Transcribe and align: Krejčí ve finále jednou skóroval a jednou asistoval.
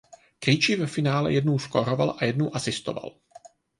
Krejčí 0.39 0.75
ve 0.75 0.87
finále 0.87 1.33
jednou 1.33 1.59
skóroval 1.59 2.15
a 2.19 2.25
jednou 2.25 2.55
asistoval. 2.55 3.11